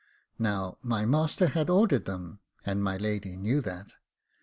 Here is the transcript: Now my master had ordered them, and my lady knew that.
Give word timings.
Now 0.39 0.79
my 0.81 1.05
master 1.05 1.45
had 1.49 1.69
ordered 1.69 2.05
them, 2.05 2.39
and 2.65 2.83
my 2.83 2.97
lady 2.97 3.37
knew 3.37 3.61
that. 3.61 3.93